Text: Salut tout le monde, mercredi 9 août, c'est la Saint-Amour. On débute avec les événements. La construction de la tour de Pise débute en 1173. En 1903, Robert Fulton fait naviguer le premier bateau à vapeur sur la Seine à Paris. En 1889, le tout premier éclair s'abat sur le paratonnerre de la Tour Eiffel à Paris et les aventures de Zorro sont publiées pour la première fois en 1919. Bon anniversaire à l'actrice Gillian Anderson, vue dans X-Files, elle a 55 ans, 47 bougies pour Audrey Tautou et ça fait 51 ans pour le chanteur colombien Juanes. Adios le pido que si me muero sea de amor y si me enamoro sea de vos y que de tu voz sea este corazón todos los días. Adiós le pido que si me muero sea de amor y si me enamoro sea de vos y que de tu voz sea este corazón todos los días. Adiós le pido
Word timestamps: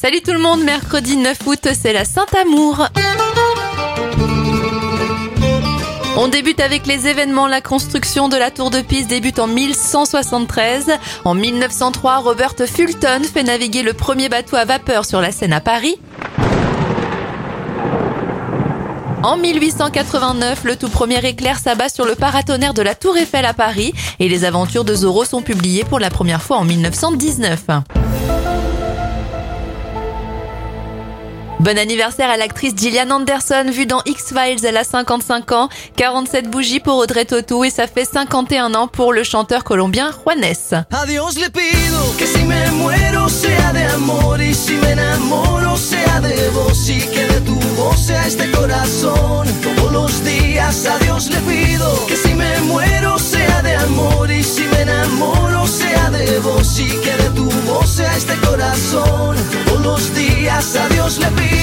Salut 0.00 0.20
tout 0.24 0.32
le 0.32 0.38
monde, 0.38 0.62
mercredi 0.62 1.16
9 1.16 1.38
août, 1.46 1.68
c'est 1.74 1.92
la 1.92 2.04
Saint-Amour. 2.04 2.86
On 6.16 6.28
débute 6.28 6.60
avec 6.60 6.86
les 6.86 7.08
événements. 7.08 7.48
La 7.48 7.60
construction 7.60 8.28
de 8.28 8.36
la 8.36 8.52
tour 8.52 8.70
de 8.70 8.80
Pise 8.80 9.08
débute 9.08 9.40
en 9.40 9.48
1173. 9.48 10.92
En 11.24 11.34
1903, 11.34 12.18
Robert 12.18 12.54
Fulton 12.64 13.22
fait 13.24 13.42
naviguer 13.42 13.82
le 13.82 13.92
premier 13.92 14.28
bateau 14.28 14.54
à 14.54 14.64
vapeur 14.64 15.04
sur 15.04 15.20
la 15.20 15.32
Seine 15.32 15.52
à 15.52 15.60
Paris. 15.60 15.96
En 19.24 19.36
1889, 19.36 20.62
le 20.62 20.76
tout 20.76 20.90
premier 20.90 21.26
éclair 21.26 21.58
s'abat 21.58 21.88
sur 21.88 22.06
le 22.06 22.14
paratonnerre 22.14 22.72
de 22.72 22.82
la 22.82 22.94
Tour 22.94 23.16
Eiffel 23.16 23.44
à 23.44 23.52
Paris 23.52 23.92
et 24.20 24.28
les 24.28 24.44
aventures 24.44 24.84
de 24.84 24.94
Zorro 24.94 25.24
sont 25.24 25.42
publiées 25.42 25.82
pour 25.82 25.98
la 25.98 26.08
première 26.08 26.40
fois 26.40 26.58
en 26.58 26.64
1919. 26.64 27.64
Bon 31.60 31.76
anniversaire 31.76 32.30
à 32.30 32.36
l'actrice 32.36 32.72
Gillian 32.76 33.10
Anderson, 33.10 33.64
vue 33.72 33.84
dans 33.84 34.00
X-Files, 34.06 34.64
elle 34.64 34.76
a 34.76 34.84
55 34.84 35.50
ans, 35.50 35.68
47 35.96 36.48
bougies 36.48 36.78
pour 36.78 36.98
Audrey 36.98 37.24
Tautou 37.24 37.64
et 37.64 37.70
ça 37.70 37.88
fait 37.88 38.04
51 38.04 38.74
ans 38.74 38.86
pour 38.86 39.12
le 39.12 39.24
chanteur 39.24 39.64
colombien 39.64 40.12
Juanes. 40.22 40.86
Adios 40.92 41.34
le 41.34 41.50
pido 41.50 42.14
que 42.16 42.26
si 42.26 42.44
me 42.44 42.70
muero 42.70 43.28
sea 43.28 43.72
de 43.72 43.92
amor 43.92 44.40
y 44.40 44.54
si 44.54 44.74
me 44.74 44.92
enamoro 44.92 45.76
sea 45.76 46.20
de 46.20 46.48
vos 46.50 46.88
y 46.88 47.00
que 47.00 47.26
de 47.26 47.40
tu 47.40 47.58
voz 47.76 48.06
sea 48.06 48.24
este 48.28 48.48
corazón 48.52 49.48
todos 49.60 49.92
los 49.92 50.24
días. 50.24 50.86
Adiós 50.86 51.28
le 51.28 51.40
pido 51.40 52.06
que 52.06 52.16
si 52.16 52.34
me 52.34 52.60
muero 52.60 53.18
sea 53.18 53.62
de 53.62 53.74
amor 53.74 54.30
y 54.30 54.44
si 54.44 54.62
me 54.62 54.82
enamoro 54.82 55.66
sea 55.66 56.08
de 56.10 56.38
vos 56.38 56.78
y 56.78 56.86
que 56.86 57.16
de 57.16 57.30
tu 57.34 57.50
voz 57.66 57.90
sea 57.90 58.16
este 58.16 58.36
corazón 58.46 59.27
todos 60.58 60.74
los 60.74 60.74
días. 60.74 60.90
Adiós 60.90 61.18
le 61.18 61.26
pido 61.30 61.57